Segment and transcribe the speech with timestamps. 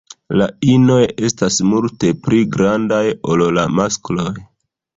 [0.41, 0.45] La
[0.75, 3.05] inoj estas multe pli grandaj
[3.35, 4.31] ol la maskloj.